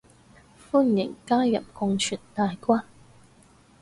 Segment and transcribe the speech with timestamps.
[0.71, 2.81] 歡迎加入共存大軍